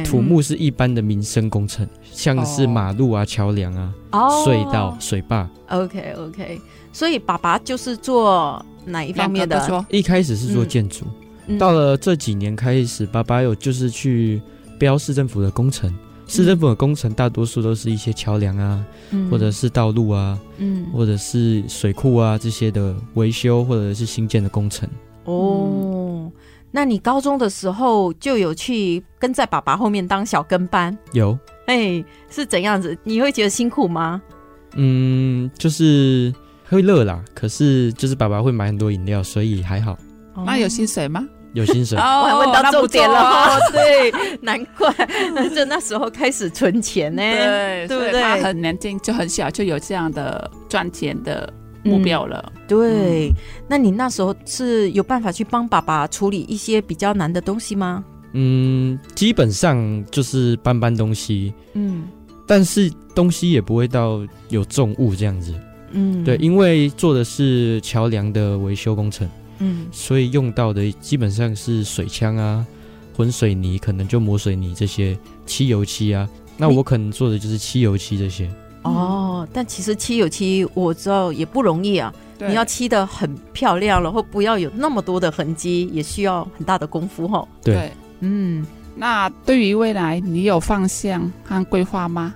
[0.05, 5.49] 土木是一般的民生工程，像是马路啊、桥梁啊、隧道、水坝。
[5.69, 6.61] OK OK，
[6.93, 8.65] 所以爸爸就是做。
[8.87, 9.87] 哪一方面的？
[9.89, 11.07] 一开始是做建筑，
[11.47, 14.43] 嗯，到了这几年开始，爸爸有就是去
[14.79, 15.91] 标市政府的工程。
[16.27, 24.89] 市政府的工程大多数都是一些桥梁啊，嗯，或者是道路啊，嗯，或者是水库啊这些的维修或者是新建的工程。
[25.25, 26.31] 哦，
[26.71, 30.97] 那你高中的时候就有去跟在爸爸后面当小跟班？
[31.13, 31.39] 有。
[31.67, 32.97] 哎，是怎样子？
[33.05, 34.21] 你会觉得辛苦吗？
[34.75, 36.33] 嗯，就是。
[36.67, 39.97] 会热啦，可是就是爸爸会买很多饮料，所以还好。
[40.47, 41.25] 那有薪水吗？
[41.55, 41.97] 有薪水。
[41.97, 43.19] 我还问到重点了。
[43.19, 44.13] 哦， 对，
[44.43, 44.93] 难怪，
[45.55, 47.23] 就那时候开始存钱呢。
[47.23, 48.23] 对，对不对？
[48.23, 51.51] 他很年轻，就很小就有这样的赚钱的
[51.83, 52.53] 目标了。
[52.55, 53.33] 嗯、对、嗯，
[53.69, 58.05] 那你那时候是有办法去帮爸爸处理一些比较难的东西吗？
[58.33, 61.55] 嗯，基本上就是搬搬东西。
[61.75, 62.09] 嗯，
[62.47, 65.55] 但是东西也不会到有重物这样子。
[65.93, 72.67] 嗯，对，因为做的是桥梁的维修工程，嗯，所以用到的基本上是水枪啊、
[73.17, 76.29] 混水泥，可能就磨水泥这些漆油漆啊。
[76.57, 78.51] 那我可能做的就是漆油漆这些。
[78.83, 87.49] 哦，但其实漆油漆我知道也不容易啊，你要漆的很漂亮，然后不要有那么多的痕迹，也需要很大的功夫哈。
[87.63, 87.91] 对，
[88.21, 92.35] 嗯，那对于未来你有方向和规划吗？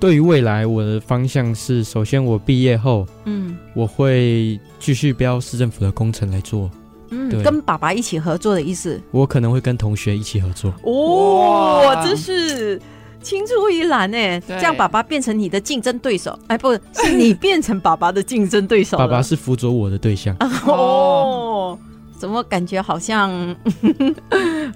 [0.00, 6.70] 对于未来，我的方向是：首先，我毕业后，嗯，我会继续标市政府的工程来做，
[7.10, 9.00] 嗯，跟爸爸一起合作的意思。
[9.10, 10.72] 我可能会跟同学一起合作。
[10.84, 12.80] 哦，这是
[13.20, 18.96] 青出于蓝哎，这样爸爸变成你的竞争对手，哎，不是，是你变成爸爸的竞争对手。
[18.96, 20.36] 爸爸是辅佐我的对象。
[20.64, 21.76] 哦，
[22.16, 23.32] 怎么感觉好像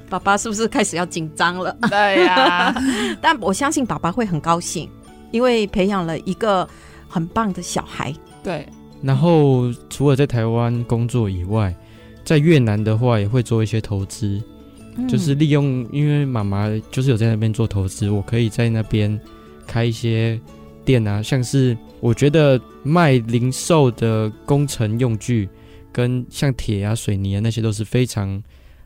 [0.08, 1.76] 爸爸是不是开始要紧张了？
[1.88, 2.74] 对呀，
[3.22, 4.90] 但我相信爸爸会很高兴。
[5.32, 6.68] 因为培养了一个
[7.08, 8.14] 很棒的小孩，
[8.44, 8.64] 对。
[9.02, 11.74] 然后除了在台湾工作以外，
[12.24, 14.40] 在越南的话也会做一些投资，
[14.94, 19.20] 嗯、就是利用，因为妈妈就是有在那边做投资，我可以在那边
[19.66, 20.40] 开一些
[20.84, 25.48] 店啊，像是我觉得卖零售的工程用具
[25.90, 28.40] 跟像铁啊、水泥啊那些都是非常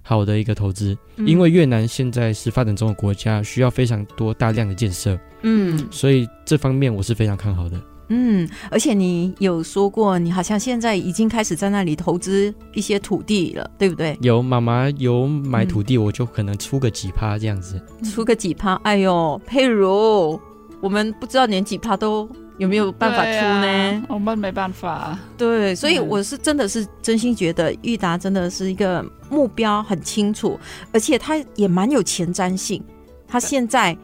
[0.09, 7.81] 好的一个投资，嗯、因为越南现在是发展中的国家，需要非常多大量的建设，嗯，所以这方面我是非常看好的。
[8.09, 14.17] 嗯，而且你有说过，你好像现在已经开始在那里投资一些土地了，对不对？
[14.21, 18.75] 有妈妈有买土地，嗯、我就可能出个几趴这样子，出个几趴。
[18.85, 20.41] 哎呦，佩如，
[20.81, 23.67] 我们不知道年纪趴都有没有办法出呢？
[23.67, 25.19] 啊、我们没办法。
[25.37, 30.59] 对，所以我是真的是真心觉得裕达真的是一个目标很清楚，
[30.93, 32.83] 而且他也蛮有前瞻性。
[33.29, 33.97] 他现在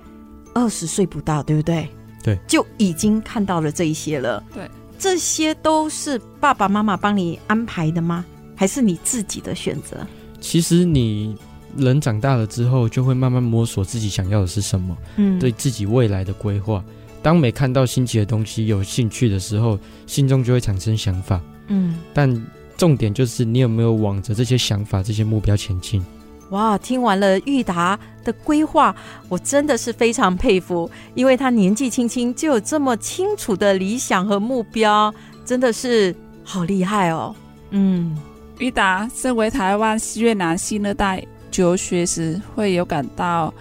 [0.55, 1.89] 二十岁不到，对不对？
[2.23, 4.43] 对，就已经看到了这一些了。
[4.53, 8.25] 对，这些都是爸爸妈妈帮你安排的吗？
[8.55, 10.07] 还是你自己的选择？
[10.41, 11.37] 其实你
[11.77, 16.83] 人长大了之后，就会慢慢摸索自己想要的是什么，嗯，对自己未来的规划。
[17.23, 21.99] 当每看到新奇的东西有兴趣的时候，心中就会产生想法，嗯。
[22.13, 26.05] 但重点就是你有没有往着这些想法、这些目标前进。
[26.51, 28.95] 哇，听完了裕达的规划，
[29.29, 35.15] 我真的是非常佩服，因为他年纪轻轻就有这么清楚的理想和目标，
[35.47, 37.35] 真的是好厉害哦。
[37.71, 38.19] 嗯，
[38.59, 43.55] 裕达身为台湾越南新二代求学时，会有感到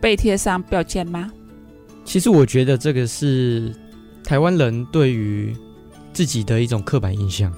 [0.00, 1.30] 被贴上标签吗？
[2.04, 3.74] 其实我觉得这个是
[4.22, 5.56] 台湾人对于
[6.12, 7.50] 自己的一种刻板印象。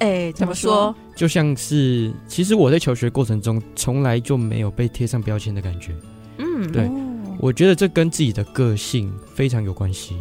[0.00, 0.92] 哎，怎么说？
[1.14, 5.94] 就像是，其实我在求学过程中，从来就没有被贴上标签的感觉。
[6.38, 10.16] 嗯，对，哦、我觉得这跟自己的个性非常有关系。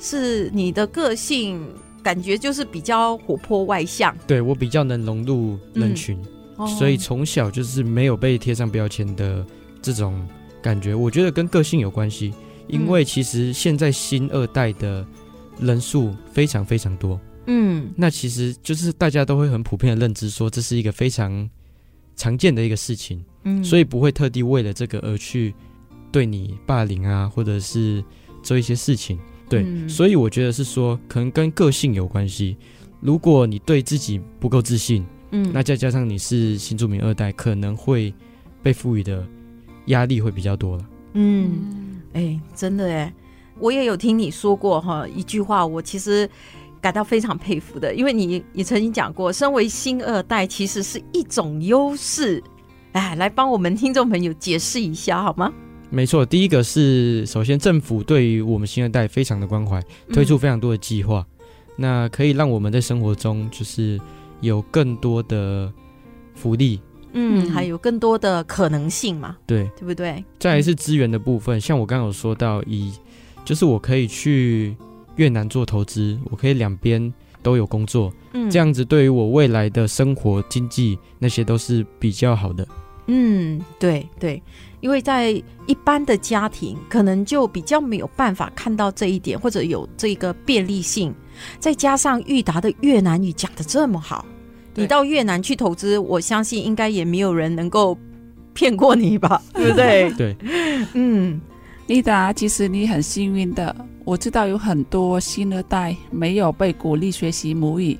[0.00, 1.60] 是你的个性，
[2.02, 4.16] 感觉就是比较活泼外向。
[4.26, 6.26] 对，我比较能融入人群，嗯
[6.58, 9.46] 哦、所以从小就是没有被贴上标签的
[9.80, 10.28] 这种
[10.60, 10.94] 感觉。
[10.94, 12.34] 我觉得跟个性有关系，
[12.66, 15.06] 因为其实现在新二代的
[15.58, 17.18] 人数非常非常多。
[17.46, 21.48] 嗯，那其实就是大家都会很普遍的认知，说这是一个非常
[22.14, 25.54] 常见的一个事情，嗯，所以不会特地为了这个而去
[26.12, 28.04] 对你霸凌啊，或者是
[28.42, 29.18] 做一些事情，
[29.48, 32.56] 对，嗯，所以我觉得是说，可能跟个性有关系。
[33.00, 38.12] 如果你对自己不够自信，嗯，那再加上你是新住民二代，可能会
[38.62, 39.26] 被赋予的
[39.86, 40.84] 压力会比较多了。
[41.14, 43.12] 嗯，哎，真的哎，
[43.58, 46.28] 我也有听你说过哈，一句话，我其实。
[46.80, 52.40] 感到非常佩服的，因为你也曾经讲过，身为新二代其实是一种优势。
[52.92, 55.52] 哎，来帮我们听众朋友解释一下好吗？
[55.90, 64.00] 没错，第一个是首先政府对于我们新二代非常的关怀，推出非常多的计划，嗯、那可以让我们在生活中就是
[64.40, 65.72] 有更多的
[66.34, 66.80] 福利，
[67.12, 70.24] 嗯，还有更多的可能性嘛，对，对不对？
[70.38, 72.92] 再来是资源的部分，嗯、像我刚刚有说到，以
[73.44, 74.76] 就是我可以去。
[75.16, 82.64] 越南做投资，我可以两边都有工作，嗯，这样子对于我未来的生活、经济那些都是比较好的。
[83.08, 84.40] 嗯，对对，
[84.80, 85.30] 因为在
[85.66, 91.14] 一般的家庭，可能就比较没有办法看到这一点，或者有这个便利性。
[91.58, 94.24] 再加上裕达的越南语讲的这么好，
[94.74, 97.96] 你到越南去投资，我相信应该也没有人能够
[98.54, 99.42] 骗过你吧？
[99.54, 100.10] 对不对？
[100.12, 100.36] 对，
[100.94, 101.40] 嗯。
[101.86, 103.74] 裕达，其实你很幸运的。
[104.04, 107.96] 我知道有很多新二代没有被鼓励学习母语，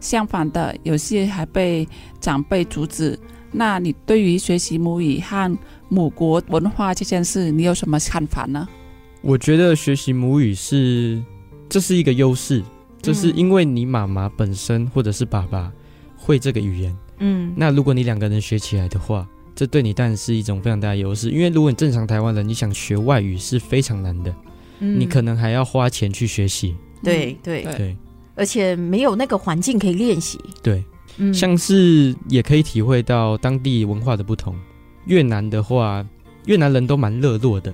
[0.00, 1.86] 相反的，有些还被
[2.18, 3.18] 长辈阻止。
[3.52, 8.66] 那你对于学习母语和母国文化这件事，你有什么看法呢？
[9.22, 11.22] 我觉得学习母语是
[11.68, 12.62] 这是一个优势，
[13.02, 15.72] 就是因为你妈妈本身或者是爸爸
[16.16, 16.96] 会这个语言。
[17.18, 19.26] 嗯，那如果你两个人学起来的话。
[19.58, 24.30] 这对你当然是一种非常大的优势，因为如果你正常台湾人，你想学外语是非常难的，
[24.80, 26.76] 嗯、你可能还要花钱去学习。
[27.02, 27.96] 对对对，
[28.34, 30.38] 而且没有那个环境可以练习。
[30.62, 30.84] 对，
[31.18, 34.54] 嗯、像是也可以体会到当地文化的不同。
[35.06, 36.06] 越南的话，
[36.46, 37.72] 越南人都蛮热络的，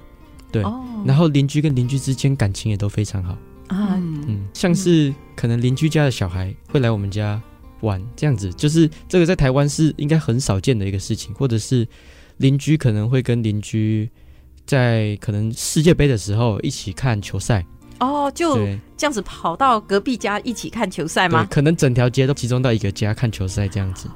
[0.50, 3.33] 对，哦、然后邻居跟邻居之间感情也都非常好
[3.68, 3.96] 啊。
[4.26, 7.40] 嗯，像是可能邻居家的小孩会来我们家。
[7.83, 11.85] 玩这样子，就是这个在台湾是应该很少见的一个事情，或者是
[12.37, 14.09] 邻居可能会跟邻居
[14.64, 17.66] 在可能世界杯的时候一起看球赛
[18.02, 18.56] 哦，就
[18.96, 21.46] 这样子跑到隔壁家一起看球赛吗？
[21.50, 24.08] 可能整条街都集中到一个家看球赛这样子。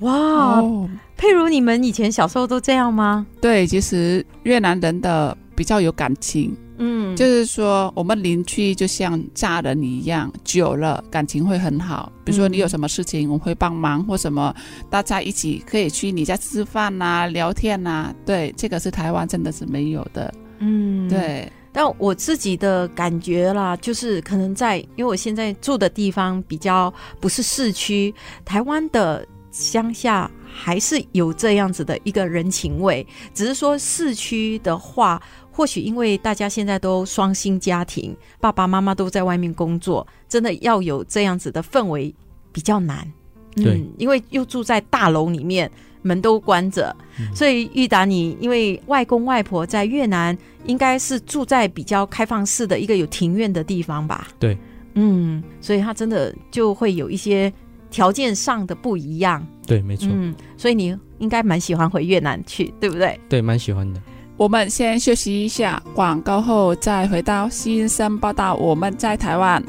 [0.00, 3.26] 哇，哦、佩如，你们以前小时候都这样吗？
[3.40, 6.56] 对，其实越南人的比较有感情。
[6.78, 12.10] 嗯，就是说我们邻居就像家人一样，久了感情会很好。
[12.24, 14.52] 比如说你有什么事情，我会帮忙或什么，
[14.90, 18.12] 大家一起可以去你家吃饭呐、聊天呐。
[18.26, 20.34] 对，这个是台湾真的是没有的。
[20.58, 33.06] 嗯，对，但我自己的感觉啦，就是可能在，因为我现在住的地方比较不是市区，台湾的乡下还是有这样子的一个人情味。
[33.32, 42.14] 只是说市区的话，或许因为大家现在都双薪家庭，爸爸妈妈都在外面工作，真的要有这样子的氛围
[42.52, 43.10] 比较难。
[43.56, 45.70] 对，嗯，因为又住在大楼里面。
[46.02, 46.94] 门都关着，
[47.34, 50.36] 所以玉达，你因为外公外婆在越南，
[50.66, 54.28] 应该是住在比较开放式的一个有庭院的地方吧？
[54.38, 54.56] 对，
[54.94, 57.52] 嗯，所以他真的就会有一些
[57.90, 59.44] 条件上的不一样。
[59.66, 60.08] 对，没错。
[60.12, 63.18] 嗯，所以你应该蛮喜欢回越南去，对不对？
[63.28, 64.00] 对，蛮喜欢的。
[64.36, 68.54] 我们先休息一下，广告后再回到新生报道。
[68.54, 69.62] 我们在台湾。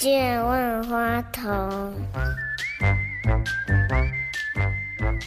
[0.00, 1.92] 见万花筒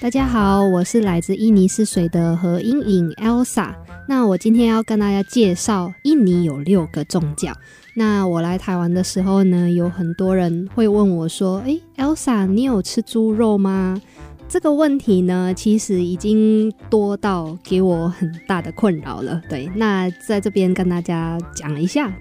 [0.02, 3.76] 大家好，我是来自印尼泗水的何英颖 Elsa。
[4.08, 7.54] 那我今天要跟大家介绍，印尼有六个宗教。
[7.94, 14.02] 那我来台湾的时候呢，有很多人会问我说：“诶，Elsa，你有吃猪肉吗？”
[14.50, 19.40] 这个问题呢，其实已经多到给我很大的困扰了。
[19.48, 22.12] 对，那在这边跟大家讲一下。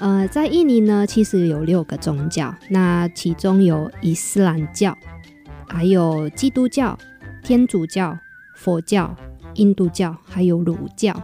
[0.00, 4.96] 呃，在印尼呢，其实有六个宗教，那其中有伊斯兰教，
[5.68, 6.98] 还有基督教、
[7.42, 8.18] 天主教、
[8.56, 9.14] 佛教、
[9.56, 11.14] 印度教，还有儒教，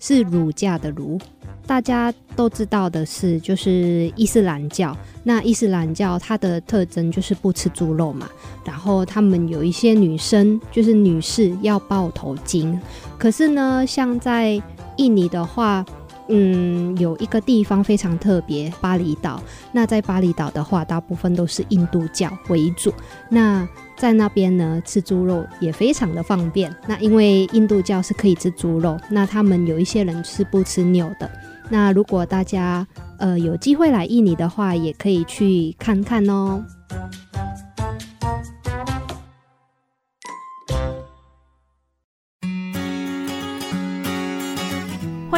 [0.00, 1.20] 是儒家的儒。
[1.66, 4.96] 大家都知道的是，就是伊斯兰教。
[5.22, 8.26] 那伊斯兰教它的特征就是不吃猪肉嘛，
[8.64, 12.74] 然后他们有一些女生，就是女士要抱头巾。
[13.18, 14.58] 可是呢，像在
[14.96, 15.84] 印尼的话，
[16.28, 19.42] 嗯，有一个地方非常特别，巴厘岛。
[19.72, 22.92] 那在巴厘岛的话，大部分都是印度教为主。
[23.30, 26.74] 那在那边呢，吃猪肉也非常的方便。
[26.86, 31.30] 那因为印度教是可以吃猪肉，那他们有一些人是不吃牛的。
[31.70, 32.86] 那如果大家
[33.18, 36.62] 呃有机会来印尼的话，也可以去看看哦。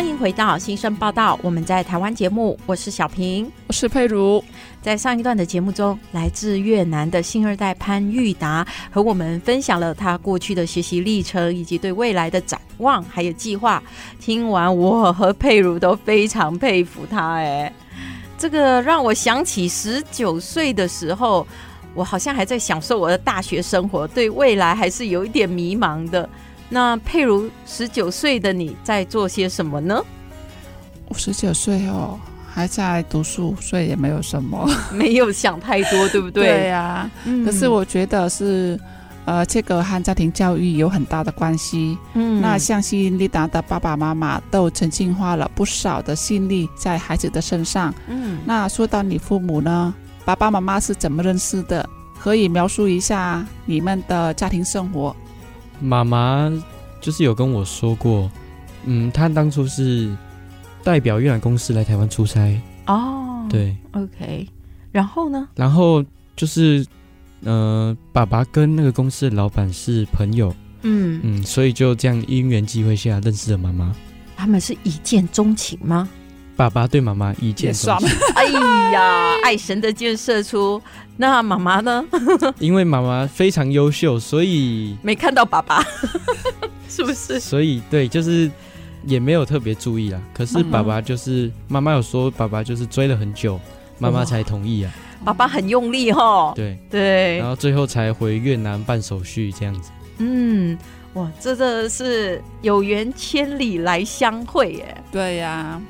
[0.01, 4.43] 欢迎回到新生报道，我们在台湾节目，我是小平，我是佩如。
[4.81, 13.83] 在上一段的节目中，来自越南的新二代潘玉达和我们分享了他过去的学习历程以及对未来的展望还有计划。
[14.19, 17.35] 听完，我和佩如都非常佩服他。
[17.35, 17.71] 哎，
[18.39, 21.47] 这个让我想起十九岁的时候，
[21.93, 26.27] 我好像还在享受我的大学生活，对未来还是有一点迷茫的。
[26.73, 30.03] 那佩如十九岁的你在做些什么呢？
[31.09, 32.17] 我十九岁哦，
[32.49, 36.47] 还在读书，所以也没有什么， 没有想太多，对不对？
[36.47, 37.11] 对呀、啊。
[37.25, 38.79] 嗯、可是我觉得是，
[39.25, 41.99] 呃，这个和家庭教育有很大的关系。
[42.15, 47.93] 嗯，那相信丽达的爸爸妈妈都曾经花了不少的心力在孩子的身上。
[48.07, 49.93] 嗯，那说到你父母呢，
[50.25, 51.89] 爸爸妈妈是怎么认识的？
[52.23, 55.17] 可以描述一下你们的家庭生活？
[55.81, 56.53] 妈妈
[57.01, 58.31] 就是有跟我说过，
[58.85, 60.15] 嗯，她当初是
[60.85, 64.49] 代表越南公司来台湾出差哦，对，OK，
[64.93, 65.49] 然后呢？
[65.55, 66.05] 然后
[66.37, 66.87] 就是，
[67.45, 73.95] 呃，爸爸跟那个公司的老板是朋友，嗯嗯，所以就这样因缘际会下认识了妈妈。
[74.37, 76.09] 他们是一见钟情吗？
[76.61, 78.45] 爸爸对妈妈一见钟情， 哎
[78.93, 80.79] 呀，爱神的箭射出。
[81.17, 82.05] 那妈妈呢？
[82.61, 85.83] 因为妈妈非常优秀，所以没看到爸爸，
[86.87, 87.41] 是不是？
[87.41, 88.51] 所以对，就是
[89.07, 90.21] 也没有特别注意啊。
[90.35, 93.59] 可是爸爸就是妈妈有说，爸爸就是追了很久，
[93.99, 94.93] 妈妈才同意啊。
[95.25, 96.53] 爸爸很用力哦。
[96.55, 99.91] 对对，然后最后才回越南办手续这样子。
[100.19, 100.77] 嗯，
[101.15, 105.05] 哇，这真的是有缘千里来相会耶。
[105.11, 105.83] 对呀、啊。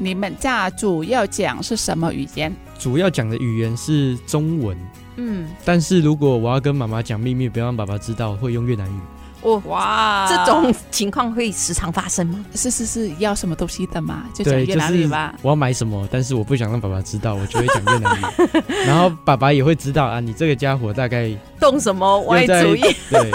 [0.00, 2.54] 你们家主要讲是什么语言？
[2.78, 4.78] 主要讲的语言是中文。
[5.16, 9.00] 嗯，但是如果我要跟妈妈讲秘密，不要让爸爸知道，会用越南语。
[9.42, 12.44] 哦，哇，这种情况会时常发生吗？
[12.54, 14.24] 是是是，要什么东西的嘛？
[14.32, 15.34] 就讲越南语吧。
[15.42, 18.24] 我要买什么，但是我不想让爸爸知道，我就会讲越南语。
[18.86, 22.80] 然后爸爸也会知道啊，你这个家伙大概动什么歪主意？
[23.10, 23.30] 对。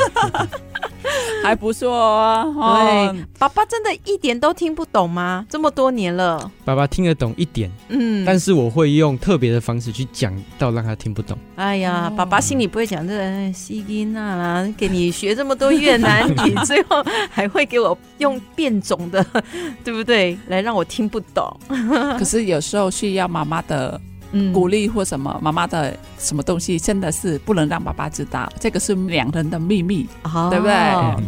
[1.48, 3.12] 还不错哦。
[3.14, 5.46] 对，爸爸真的一点都听不懂吗？
[5.50, 11.38] 这么多年了，爸爸听得懂一点，嗯，但是我会用特别的方式去讲到让他听不懂。
[11.56, 19.26] 哎呀，爸爸心里不会讲这个西音娜啦，给你学这么多越南语， 最后还会给我用变种的，
[19.84, 20.38] 对不对？
[20.48, 21.60] 来让我听不懂。
[22.18, 24.00] 可是有时候需要妈妈的。
[24.53, 30.73] 鼓励或什么，妈妈的什么东西真的是不能让爸爸知道，这个是两人的秘密，哦、对不对？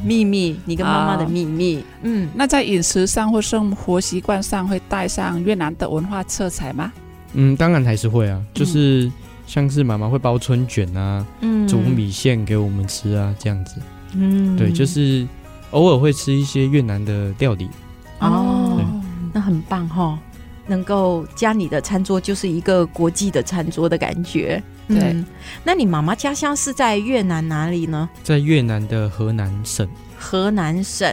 [0.03, 1.77] 秘密，你跟妈妈的秘密。
[1.77, 6.91] 哦、嗯，那在饮食上或生活习惯上会带上越南的文化色彩吗？
[7.33, 9.11] 嗯，当然还是会啊，就是
[9.45, 13.75] 像是妈妈会包春卷啊，嗯，煮米线给我们吃啊，这样子。
[14.13, 15.27] 嗯，对，就是
[15.71, 17.69] 偶尔会吃一些越南的料理。
[18.19, 18.79] 哦，
[19.33, 20.19] 那很棒哈、哦。
[20.67, 24.61] 能够家里的餐桌，就是一个国际的餐桌的感觉。
[24.87, 25.25] 对，嗯、
[25.63, 28.07] 那你妈妈家乡是在越南哪里呢？
[28.23, 29.87] 在越南的河南省。
[30.17, 31.11] 河南省，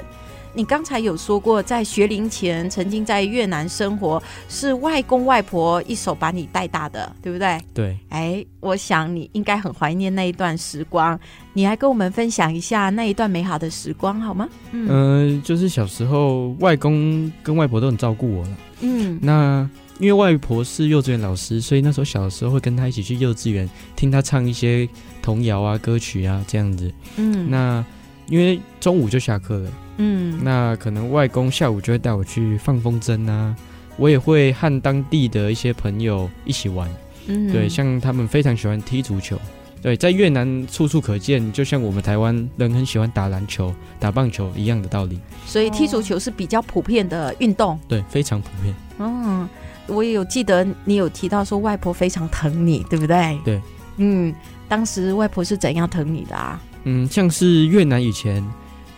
[0.53, 7.59] 你刚才有说过，在学龄前曾经在越南生活，是外公外婆一手把你带大的，对不对？
[7.73, 7.99] 对。
[8.11, 11.19] 哎，我想你应该很怀念那一段时光，
[11.55, 14.47] 你来跟我们分享一下那一段美好的时光好吗？
[14.73, 18.51] 嗯、呃，就是小时候，外公跟外婆都很照顾我了。
[18.83, 19.69] 嗯，那
[19.99, 24.89] 因为外婆是幼稚园老师，所以那时候小的时候会跟她一起去幼稚园听她唱一些
[25.23, 26.93] 童谣啊、歌曲啊这样子。
[27.17, 27.85] 嗯，那
[28.29, 33.55] 因为中午就下课了，嗯，那可能外公下午就会带我去放风筝啊，
[33.97, 36.89] 我也会和当地的一些朋友一起玩。
[37.27, 39.39] 嗯，对，像他们非常喜欢踢足球。
[39.83, 45.19] 对，在越南处处可见，就像我们台湾人很喜欢打篮球、打棒球一样的道理。
[45.45, 47.77] 所以踢足球是比较普遍的运动。
[47.89, 48.73] 对，非常普遍。
[49.01, 49.49] 嗯，
[49.89, 53.37] 我也有记得你有提到说外婆非常疼你，对不对？
[53.45, 53.61] 对。
[53.97, 54.33] 嗯，
[54.69, 56.63] 当时外婆是怎样疼你的啊？
[56.85, 58.41] 嗯，像是越南以前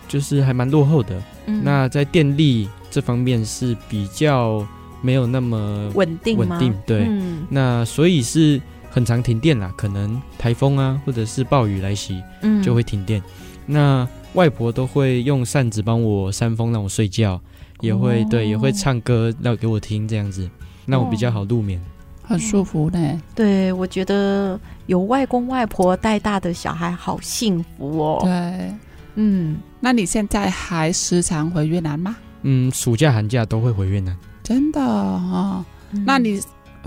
[0.07, 4.67] 就是还蛮落后的，嗯、那在电力这方面是比较
[5.01, 6.37] 没有那么稳定？
[6.37, 7.07] 稳定，对。
[7.09, 8.61] 嗯、那所以是。
[8.95, 13.21] 很常停电啦，可能台风啊，或者是暴雨来袭，嗯，就会停电。
[13.67, 17.41] 那外婆都会用扇子帮我扇风，让我睡觉，
[17.81, 20.49] 也会、哦、对，也会唱歌让给我听，这样子
[20.87, 21.81] 让我比较好入眠，
[22.23, 23.21] 很舒服呢。
[23.35, 28.21] 对，我觉得有外公外婆带大的小孩好幸福哦。
[28.23, 28.73] 对，
[29.17, 32.15] 嗯，那你现在还时常回越南吗？
[32.43, 34.17] 嗯，暑假寒假都会回越南。
[34.45, 35.65] 真的啊、哦？
[35.91, 36.41] 嗯、那你？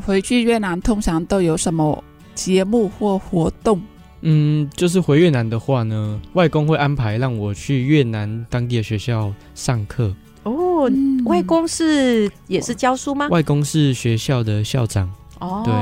[0.05, 2.03] 回去越南通常都有什么
[2.35, 3.81] 节目或活动？
[4.21, 10.13] 嗯，就是回越南的话呢，外公会安排让我去越南当地的学校上课。
[10.43, 13.27] 哦，嗯、外公是也是教书吗？
[13.29, 15.11] 外公是学校的校长。
[15.39, 15.73] 哦，对，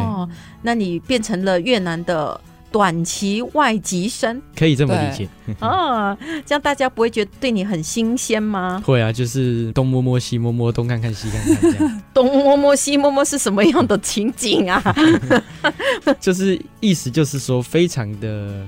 [0.62, 2.40] 那你变成了越南的。
[2.76, 5.30] 短期外籍生可以这么理解
[5.62, 8.84] 哦，这样大家不会觉得对你很新鲜吗？
[8.86, 12.02] 会啊，就是东摸摸西摸摸，东看看西看看这样。
[12.14, 14.84] 东摸摸西摸摸是什么样的情景啊？
[16.20, 18.66] 就是意思就是说非常的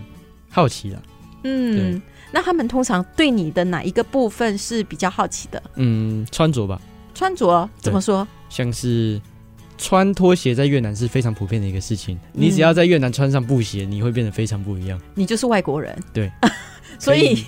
[0.49, 1.03] 好奇了。
[1.43, 2.01] 嗯，
[2.31, 5.61] 那他们通常对你的哪一个部分是比较好奇的？
[5.75, 6.79] 嗯，穿着吧。
[7.13, 8.25] 穿着怎么说？
[8.47, 9.19] 像是。
[9.78, 12.19] 穿拖鞋在越南是非常普遍的一个事情。
[12.34, 14.99] 你只要在越南穿上布鞋，你会变得非常不一样。
[15.13, 15.97] 你就是外国人。
[16.13, 16.32] 对，
[16.99, 17.45] 所以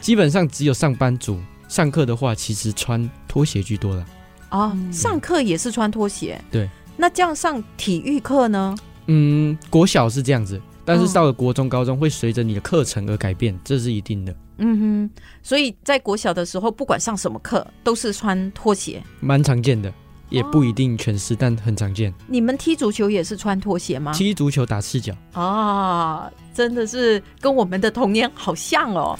[0.00, 4.04] 基本上只有上班族上课的话，其实穿拖鞋居多了。
[4.50, 6.40] 哦，上课也是穿拖鞋。
[6.50, 6.68] 对。
[6.96, 8.74] 那这样上体育课呢？
[9.06, 14.34] 嗯，国小是这样子，但是到了国中、高中会随着你的课程而改变，这是一定的。
[14.58, 15.10] 嗯哼。
[15.42, 19.02] 所以在国小的时候，不管上什么课，都是穿拖鞋。
[19.20, 19.90] 蛮常见的。
[20.30, 22.12] 也不一定全是，但很常见。
[22.26, 24.12] 你们踢足球也是穿拖鞋吗？
[24.12, 29.18] 踢足球打赤脚啊，真的是跟我们的童年好像哦。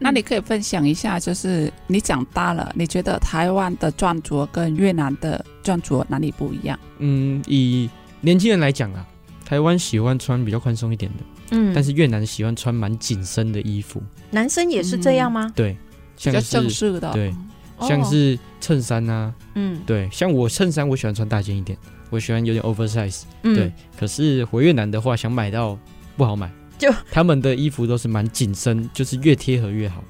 [0.00, 6.78] 那你可以分享一下，就是你长大了，你觉得台湾的穿着跟越南的穿着哪里不一样？
[6.98, 7.88] 嗯，以
[8.20, 9.06] 年轻人来讲啊，
[9.44, 14.02] 台湾喜欢穿比较宽松一点的，嗯，但是越南喜欢穿蛮紧身的衣服。
[14.30, 15.46] 男生也是这样吗？
[15.46, 15.76] 嗯、对，
[16.16, 17.34] 比较正式的，对。
[17.80, 21.78] 像是衬衫啊，嗯，对，像我衬衫我喜欢穿大件一点，
[22.10, 23.72] 我喜欢有点 oversize，嗯，对。
[23.98, 25.78] 可是回越南的话，想买到
[26.16, 30.04] 不好买，就他们的衣服都是蛮紧身，就是越贴合越好。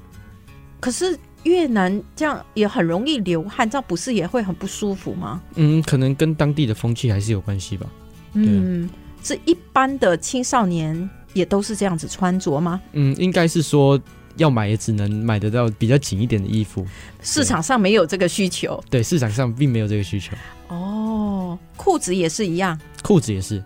[0.79, 5.41] 可是越南这样也很容易流汗，这样不是也会很不舒服吗？
[5.55, 7.87] 嗯，可能跟当地的风气还是有关系吧。
[8.33, 8.89] 嗯，
[9.23, 12.81] 是一般的青少年也都是这样子穿着吗？
[12.93, 13.99] 嗯，应该是说。
[14.37, 16.85] 要买也只能买得到比较紧一点的衣服，
[17.21, 18.81] 市场上没有这个需求。
[18.89, 20.35] 对，市场上并没有这个需求。
[20.67, 23.63] 哦，裤子也是一样，裤子也是。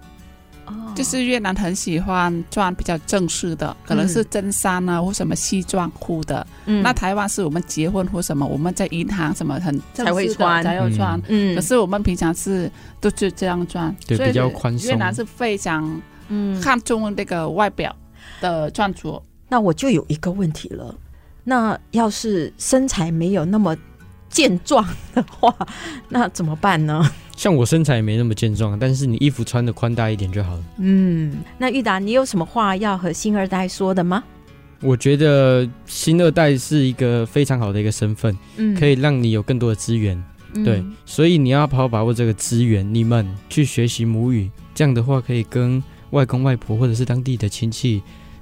[0.65, 6.45] 哦，就是越南很喜欢穿比较正式的，可能是真衫啊、嗯、或什么西装裤的。
[6.65, 11.21] 嗯，那台湾是我们结婚或什么，我们在银行什么很才会穿，才有穿。
[11.27, 14.89] 嗯，可是我们平常是都是这样穿，对，比较宽松。
[14.89, 17.95] 越南是非常嗯看重那个外表
[18.41, 19.21] 的穿着。
[19.49, 20.95] 那我就有一个问题了，
[21.43, 23.75] 那要是身材没有那么
[24.29, 25.55] 健壮的话，
[26.09, 27.09] 那怎么办呢？
[27.35, 30.63] 像我身材也没那么健壮，但是你衣服穿的宽大一点就好了。
[30.77, 34.23] 嗯，那玉达，你有什么话要和新二代说的吗？
[34.81, 40.21] 我觉得新二代是一个非常好的一个身份，嗯，可以让你有更多的资源，
[40.53, 45.81] 嗯，对，所以你要好好把握这个资源，你们去学习母语，这样的话可以跟
[46.11, 48.01] 外公外婆或者是当地的亲戚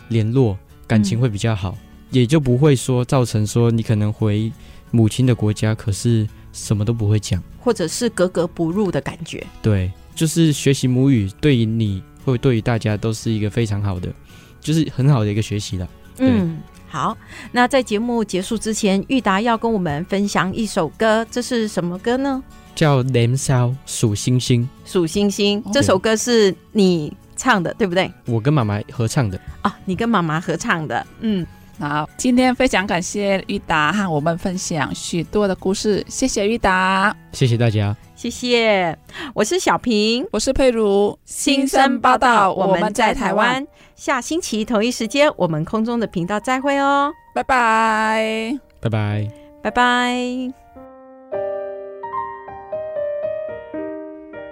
[0.10, 0.58] 联络，
[0.88, 4.52] 感情会比较好，嗯，也就不会说造成说你可能回
[4.92, 7.42] 母亲的国家，可是什么都不会讲。
[7.60, 14.14] 或者是格格不入的感觉，对，就是学习母语对于你会对于大家都是一个非常好的，
[14.60, 15.90] 就是很好的一个学习了。
[16.18, 16.60] 嗯，
[16.90, 17.18] 好，
[17.54, 22.44] 那在节目结束之前，玉达要跟我们分享一首歌，这是什么歌呢？
[22.76, 25.64] 叫《Nem Sao 数星星》，数星星。
[25.72, 28.12] 这首歌是你唱的，对不对？
[28.26, 29.40] 我跟妈妈合唱的。
[29.62, 31.46] 啊，你跟妈妈合唱的，嗯。
[31.80, 38.96] 好，今天非常感谢玉达和我们分享许多的故事，谢谢玉达，谢谢大家，谢谢。
[39.34, 43.66] 我是小平，我是佩如，新生报道，我们在台湾，
[43.96, 49.28] 下星期同一时间，我们空中的频道再会哦，拜拜，拜拜，
[49.64, 50.63] 拜拜。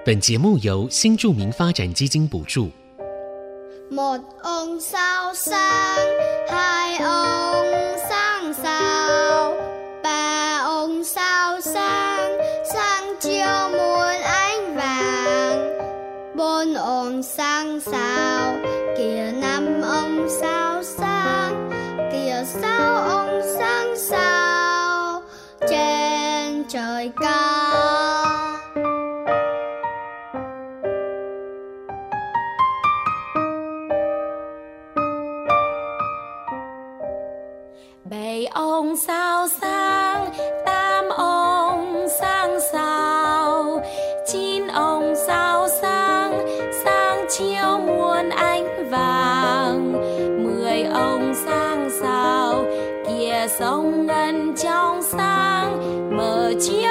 [0.04, 2.72] 本节目由新住民发展基金补助。
[38.92, 40.30] Ông sao sang
[40.66, 43.82] tam ông sang sao
[44.28, 46.48] chín ông sao sang
[46.84, 49.92] sang chiều muôn ánh vàng.
[50.44, 52.66] Mười ông sang sao
[53.08, 55.78] kia sông ngân trong sang
[56.18, 56.91] mở chiếu